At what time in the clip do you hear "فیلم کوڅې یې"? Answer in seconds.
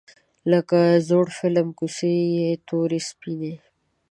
1.39-2.49